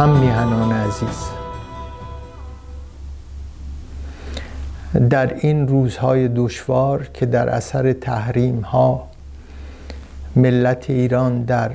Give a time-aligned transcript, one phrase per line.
[0.00, 1.26] هم میهنان عزیز.
[5.10, 9.08] در این روزهای دشوار که در اثر تحریم ها
[10.36, 11.70] ملت ایران در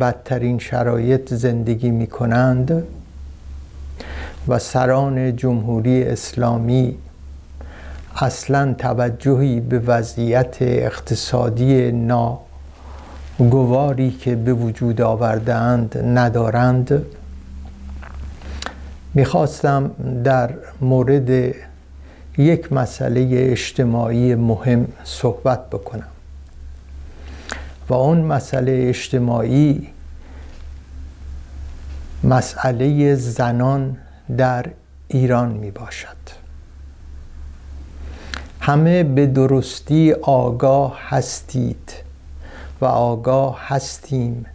[0.00, 2.82] بدترین شرایط زندگی می کنند
[4.48, 6.96] و سران جمهوری اسلامی
[8.16, 11.92] اصلا توجهی به وضعیت اقتصادی
[13.38, 17.06] ناگواری که به وجود آوردهاند ندارند
[19.16, 19.90] می‌خواستم
[20.24, 20.50] در
[20.80, 21.54] مورد
[22.38, 26.08] یک مسئله اجتماعی مهم صحبت بکنم.
[27.88, 29.88] و اون مسئله اجتماعی
[32.24, 33.96] مسئله زنان
[34.36, 34.66] در
[35.08, 36.16] ایران می باشد
[38.60, 41.92] همه به درستی آگاه هستید
[42.80, 44.46] و آگاه هستیم.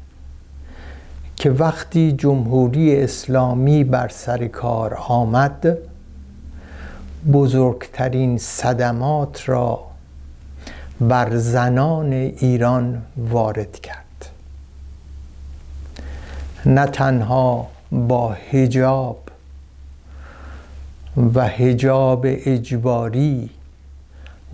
[1.41, 5.77] که وقتی جمهوری اسلامی بر سر کار آمد
[7.33, 9.79] بزرگترین صدمات را
[10.99, 14.29] بر زنان ایران وارد کرد.
[16.65, 19.19] نه تنها با هجاب
[21.35, 23.49] و هجاب اجباری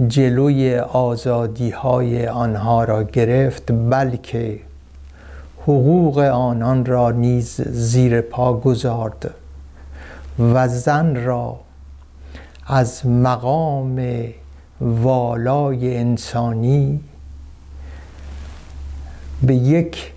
[0.07, 4.66] جلوی آزادی های آنها را گرفت بلکه
[5.67, 9.33] حقوق آنان را نیز زیر پا گذارد
[10.39, 11.59] و زن را
[12.67, 14.27] از مقام
[14.81, 16.99] والای انسانی
[19.43, 20.13] به یک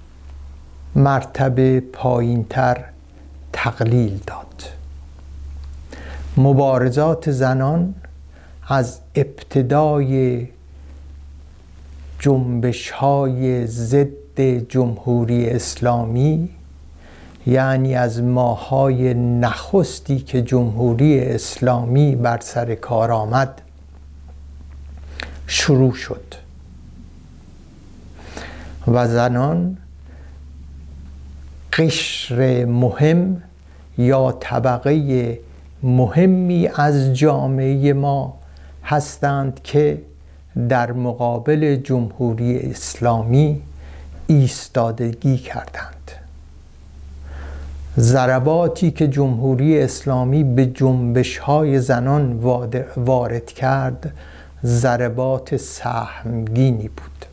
[0.95, 2.85] مرتبه پایینتر
[3.53, 4.65] تقلیل داد.
[6.37, 7.95] مبارزات زنان
[8.69, 10.47] از ابتدای
[12.19, 14.20] جنبش های ضد
[14.69, 16.49] جمهوری اسلامی
[17.47, 23.61] یعنی از ماهای نخستی که جمهوری اسلامی بر سر کار آمد
[25.47, 26.35] شروع شد.
[28.87, 29.77] و زنان
[31.73, 33.43] قشر مهم
[33.99, 35.39] یا طبقه
[35.83, 38.39] مهمی از جامعه ما
[38.85, 40.03] هستند که
[40.69, 43.63] در مقابل جمهوری اسلامی
[44.31, 46.11] ایستادگی کردند.
[47.99, 52.33] ضرباتی که جمهوری اسلامی به جنبش های زنان
[52.97, 54.13] وارد کرد
[54.65, 57.27] ضربات سهمگینی بود.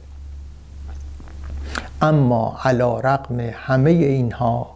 [2.02, 4.75] اما علا رقم همه اینها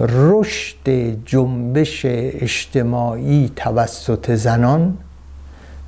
[0.00, 0.90] رشد
[1.26, 4.98] جنبش اجتماعی توسط زنان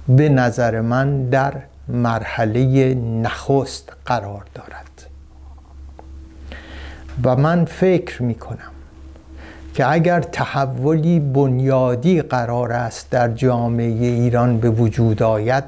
[0.09, 1.53] به نظر من در
[1.89, 4.82] مرحله نخست قرار دارد.
[7.25, 8.73] و من فکر می کنم
[9.75, 15.65] که اگر تحولی بنیادی قرار است در جامعه ایران به وجود آید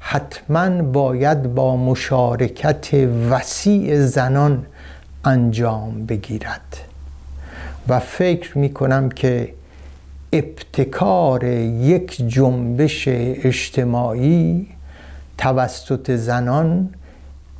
[0.00, 2.94] حتما باید با مشارکت
[3.30, 4.66] وسیع زنان
[5.24, 6.76] انجام بگیرد.
[7.88, 9.52] و فکر می کنم که
[10.32, 14.66] ابتکار یک جنبش اجتماعی
[15.38, 16.88] توسط زنان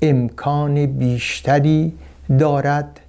[0.03, 1.93] امکان بیشتری
[2.39, 3.01] دارد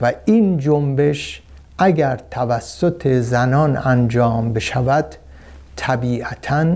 [0.00, 1.42] و این جنبش
[1.78, 5.14] اگر توسط زنان انجام بشود
[5.76, 6.66] طبیعتا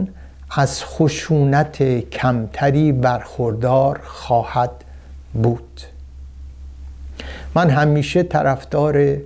[0.51, 4.71] از خشونت کمتری برخوردار خواهد
[5.43, 5.81] بود.
[7.55, 9.17] من همیشه طرفدار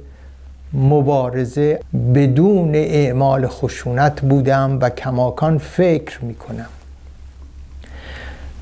[0.72, 1.80] مبارزه
[2.14, 6.66] بدون اعمال خشونت بودم و کماکان فکر می کنم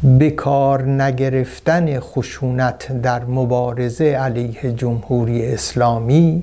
[0.05, 6.43] به کار نگرفتن خشونت در مبارزه علیه جمهوری اسلامی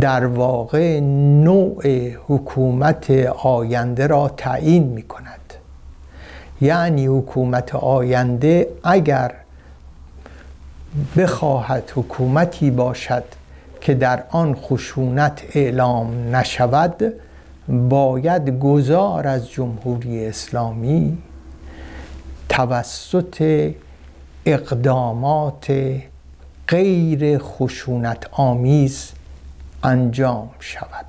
[0.00, 1.00] در واقع
[1.44, 3.10] نوع حکومت
[3.42, 5.54] آینده را تعیین می کند
[6.60, 9.32] یعنی حکومت آینده اگر
[11.16, 13.24] بخواهد حکومتی باشد
[13.80, 17.12] که در آن خشونت اعلام نشود
[17.68, 21.18] باید گذار از جمهوری اسلامی
[22.52, 23.70] توسط
[24.46, 25.66] اقدامات
[26.68, 29.12] غیر خشونت آمیز
[29.82, 31.06] انجام شود.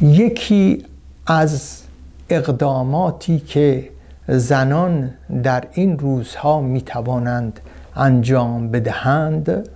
[0.00, 0.84] یکی
[1.26, 1.82] از
[2.30, 3.90] اقداماتی که
[4.28, 7.60] زنان در این روزها می توانند
[7.96, 9.68] انجام بدهند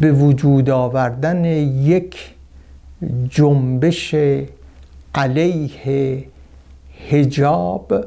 [0.00, 2.34] به وجود آوردن یک
[3.28, 4.14] جنبش
[5.16, 6.24] علیه
[7.10, 8.04] هجاب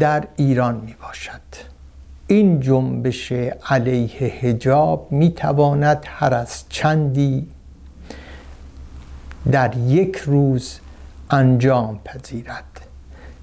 [0.00, 1.40] در ایران می باشد.
[2.26, 3.32] این جنبش
[3.66, 7.48] علیه هجاب می تواند هر از چندی
[9.52, 10.78] در یک روز
[11.30, 12.80] انجام پذیرد.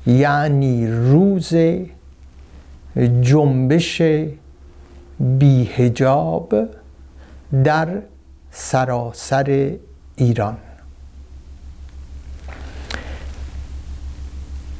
[0.07, 1.54] یعنی روز
[3.21, 4.01] جنبش
[5.19, 6.56] بیهجاب
[7.63, 7.88] در
[8.51, 9.71] سراسر
[10.16, 10.57] ایران.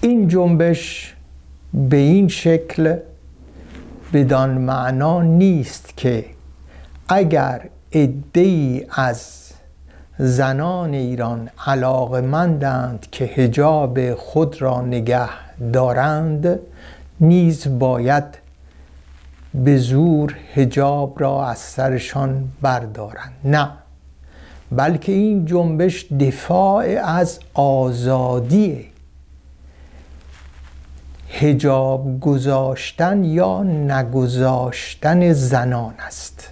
[0.01, 1.16] این جنبش
[1.74, 2.98] به این شکل
[4.13, 6.25] بدان معنا نیست که
[7.10, 7.62] اگر
[8.34, 9.50] ای از
[10.18, 15.30] زنان ایران علاقمندند که هجاب خود را نگه
[15.74, 16.60] دارند
[17.19, 18.24] نیز باید
[19.54, 23.34] به زور هجاب را از سرشان بردارند.
[23.46, 23.69] نه
[24.72, 28.86] بلکه این جنبش دفاع از آزادی
[31.41, 36.50] هجاب گذاشتن یا نگذاشتن زنان است؟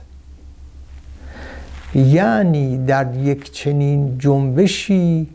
[1.95, 5.27] یعنی در یک چنین جنبشی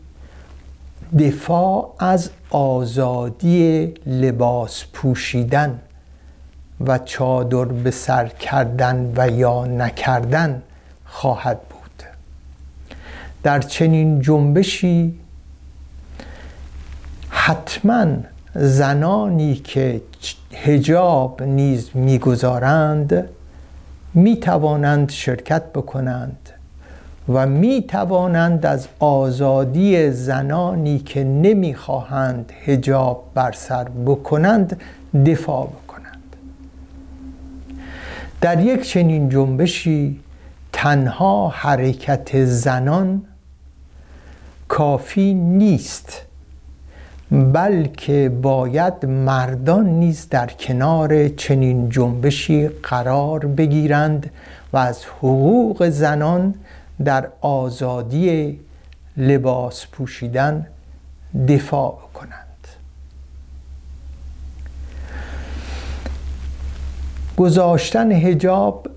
[1.19, 5.79] دفاع از آزادی لباس پوشیدن
[6.87, 10.61] و چادر به سر کردن و یا نکردن
[11.05, 12.03] خواهد بود.
[13.43, 15.19] در چنین جنبشی
[17.29, 18.05] حتما
[18.55, 20.01] زنانی که
[20.53, 23.29] هجاب نیز می‌گذارند
[24.13, 26.49] می توانند شرکت بکنند
[27.29, 34.81] و می توانند از آزادی زنانی که نمی‌خواهند هجاب بر سر بکنند
[35.25, 36.35] دفاع بکنند.
[38.41, 40.19] در یک چنین جنبشی
[40.73, 43.21] تنها حرکت زنان
[44.67, 46.21] کافی نیست.
[47.33, 54.29] بلکه باید مردان نیز در کنار چنین جنبشی قرار بگیرند
[54.73, 56.55] و از حقوق زنان
[57.05, 58.59] در آزادی
[59.17, 60.67] لباس پوشیدن
[61.47, 62.67] دفاع کنند.
[67.37, 68.87] گذاشتن هجاب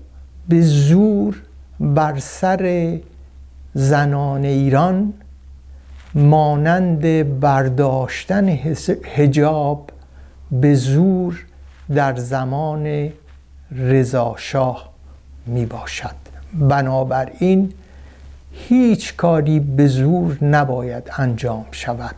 [0.49, 1.41] به زور
[1.79, 2.97] بر سر
[3.73, 5.13] زنان ایران
[6.17, 8.49] مانند برداشتن
[9.15, 9.89] هجاب
[10.51, 11.45] به زور
[11.95, 13.09] در زمان
[13.71, 14.89] رضاشاه
[15.45, 16.15] می باشد
[16.53, 17.73] بنابراین
[18.51, 22.15] هیچ کاری به زور نباید انجام شود.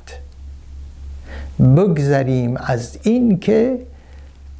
[1.59, 3.79] بگذریم از اینکه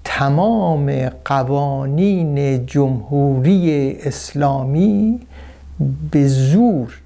[0.04, 5.20] تمام قوانین جمهوری اسلامی
[6.12, 7.00] به زور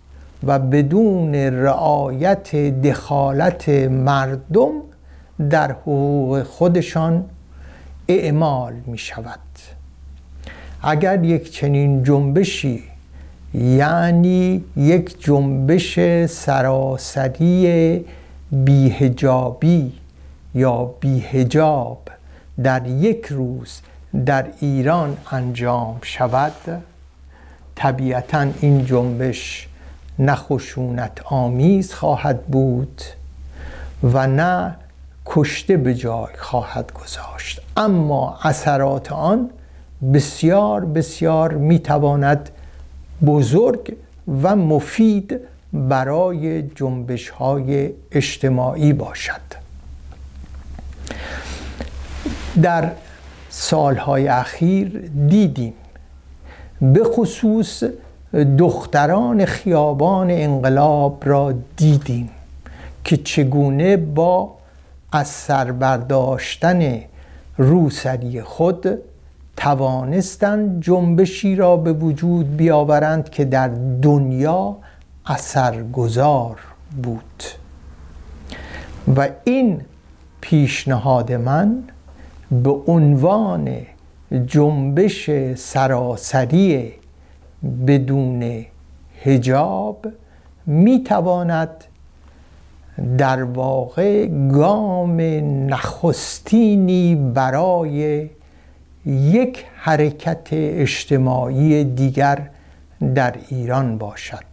[0.47, 4.71] و بدون رعایت دخالت مردم
[5.49, 7.25] در حقوق خودشان
[8.07, 9.39] اعمال می شود
[10.81, 12.83] اگر یک چنین جنبشی
[13.53, 18.05] یعنی یک جنبش سراسری
[18.51, 19.93] بیهجابی
[20.55, 22.09] یا بیهجاب
[22.63, 23.81] در یک روز
[24.25, 26.83] در ایران انجام شود
[27.75, 29.67] طبیعتا این جنبش
[30.19, 30.37] نه
[31.25, 33.01] آمیز خواهد بود
[34.03, 34.75] و نه
[35.25, 37.61] کشته به جای خواهد گذاشت.
[37.77, 39.49] اما اثرات آن
[40.13, 42.49] بسیار بسیار می‌تواند
[43.25, 43.95] بزرگ
[44.43, 45.39] و مفید
[45.73, 49.41] برای جنبش های اجتماعی باشد.
[52.61, 52.91] در
[53.49, 55.73] سالهای اخیر دیدیم
[56.81, 57.83] به خصوص
[58.33, 62.29] دختران خیابان انقلاب را دیدیم
[63.03, 64.53] که چگونه با
[65.11, 66.99] از سر برداشتن
[67.57, 68.99] روسری خود
[69.57, 73.71] توانستند جنبشی را به وجود بیاورند که در
[74.01, 74.75] دنیا
[75.25, 76.59] اثرگذار
[77.03, 77.43] بود.
[79.17, 79.81] و این
[80.41, 81.83] پیشنهاد من
[82.51, 83.69] به عنوان
[84.45, 86.93] جنبش سراسری
[87.87, 88.65] بدون
[89.23, 90.07] هجاب
[90.65, 91.83] می تواند
[93.17, 95.21] در واقع گام
[95.69, 98.29] نخستینی برای
[99.05, 102.49] یک حرکت اجتماعی دیگر
[103.15, 104.43] در ایران باشد.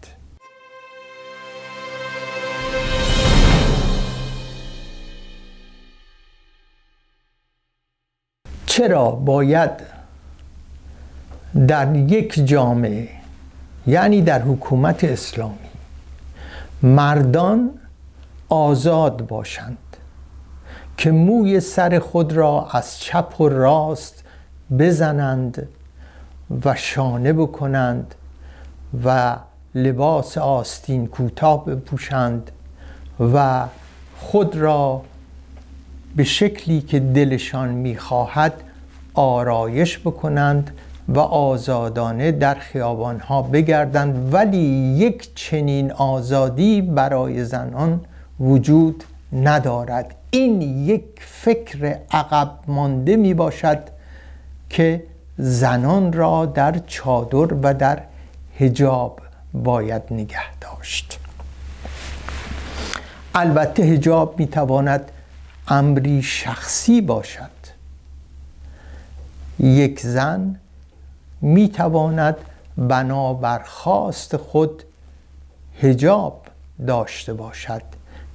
[8.67, 10.00] چرا باید
[11.55, 13.09] در یک جامعه
[13.87, 15.55] یعنی در حکومت اسلامی
[16.83, 17.71] مردان
[18.49, 19.79] آزاد باشند
[20.97, 24.25] که موی سر خود را از چپ و راست
[24.79, 25.69] بزنند
[26.65, 28.15] و شانه بکنند
[29.05, 29.37] و
[29.75, 32.51] لباس آستین کوتاه بپوشند
[33.35, 33.67] و
[34.17, 35.03] خود را
[36.17, 38.53] به شکلی که دلشان می‌خواهد
[39.15, 40.71] آرایش بکنند
[41.11, 44.59] و آزادانه در خیابانها بگردند ولی
[44.99, 48.01] یک چنین آزادی برای زنان
[48.41, 50.15] وجود ندارد.
[50.31, 53.79] این یک فکر عقب مانده می باشد
[54.71, 55.03] که
[55.39, 58.03] زنان را در چادر و در
[58.59, 59.21] هجاب
[59.53, 61.19] باید نگه داشت.
[63.35, 65.13] البته هجاب می تواند
[65.69, 67.51] امری شخصی باشد.
[69.59, 70.57] یک زن
[71.41, 72.37] می تواند
[72.79, 74.83] بنابر خواست خود
[75.81, 76.43] هجاب
[76.87, 77.83] داشته باشد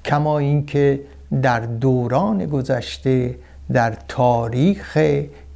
[0.06, 1.02] کما اینکه
[1.42, 3.36] در دوران گذشته
[3.74, 4.98] در تاریخ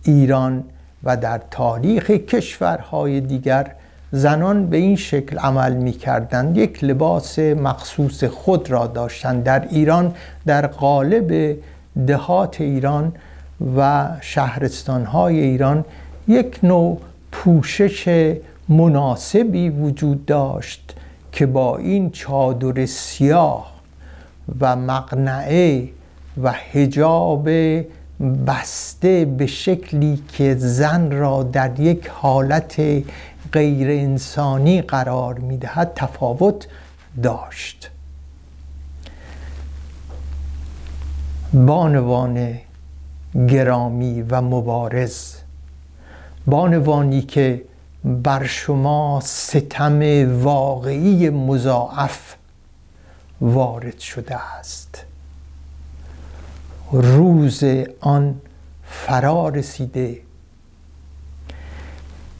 [0.03, 0.63] ایران
[1.03, 3.71] و در تاریخ کشورهای دیگر
[4.11, 9.43] زنان به این شکل عمل می کردند یک لباس مخصوص خود را داشتند.
[9.43, 10.15] در ایران
[10.45, 11.57] در قالب
[12.07, 13.13] دهات ایران
[13.77, 15.85] و شهرستانهای ایران
[16.27, 17.01] یک نوع
[17.43, 18.35] پوشش
[18.69, 20.95] مناسبی وجود داشت
[21.31, 23.73] که با این چادر سیاه
[24.59, 25.89] و مقنعه
[26.43, 27.49] و هجاب
[28.47, 32.81] بسته به شکلی که زن را در یک حالت
[33.53, 36.67] غیر انسانی قرار می‌دهد تفاوت
[37.23, 37.91] داشت.
[41.53, 42.59] بانوان
[43.47, 45.35] گرامی و مبارز
[46.49, 47.61] بانوانی که
[48.03, 50.01] بر شما ستم
[50.43, 52.35] واقعی مضاعف
[53.41, 55.05] وارد شده است.
[56.91, 57.63] روز
[57.99, 58.41] آن
[58.83, 60.17] فرا رسیده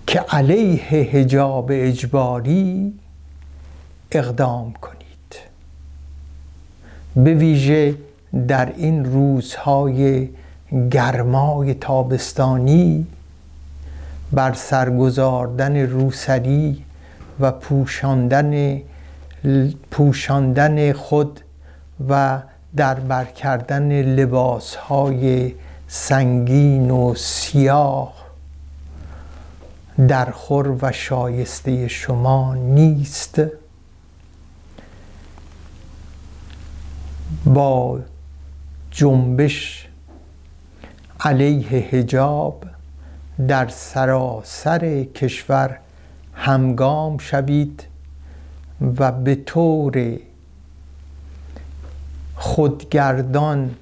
[0.07, 2.93] که علیه هجاب اجباری
[4.11, 4.99] اقدام کنید.
[7.15, 7.95] به ویژه
[8.47, 10.29] در این روزهای
[10.91, 13.07] گرمای تابستانی
[14.31, 16.85] بر سرگذاردن روسری
[17.39, 18.81] و پوشاندن
[19.91, 21.39] پوشاندن خود
[22.09, 22.41] و
[22.75, 25.53] در بر کردن لباس های
[25.87, 28.13] سنگین و سیاه
[30.07, 33.41] در خور و شایسته شما نیست.
[37.45, 37.99] با
[38.91, 39.87] جنبش
[41.19, 42.63] علیه هجاب
[43.47, 45.77] در سراسر کشور
[46.33, 47.83] همگام شوید
[48.97, 50.19] و به طور
[52.35, 53.75] خودگردان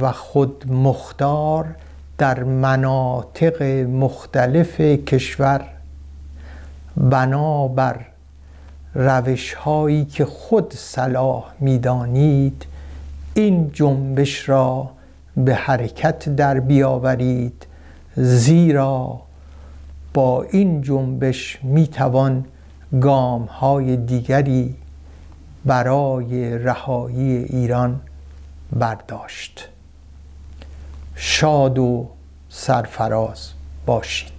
[0.00, 1.74] و خود مختار
[2.18, 5.64] در مناطق مختلف کشور
[6.96, 7.96] بنابر
[8.94, 12.66] روش هایی که خود صلاح می‌دانید
[13.34, 14.90] این جنبش را
[15.36, 17.66] به حرکت در بیاورید.
[18.16, 19.20] زیرا
[20.14, 22.44] با این جنبش می‌توان
[23.00, 24.76] گام های دیگری
[25.64, 28.00] برای رهایی ایران
[28.72, 29.68] برداشت.
[31.14, 32.08] شاد و
[32.48, 33.50] سرفراز
[33.86, 34.33] باشید.